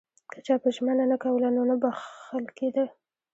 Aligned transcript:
که 0.31 0.39
چا 0.45 0.55
به 0.63 0.69
ژمنه 0.75 1.05
نه 1.11 1.17
کوله 1.23 1.49
نو 1.55 1.63
نه 1.69 1.75
بخښل 1.81 2.45
کېده. 2.57 2.85